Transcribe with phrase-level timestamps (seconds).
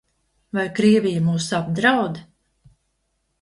[0.57, 2.19] Vai Krievija mūs apdraud?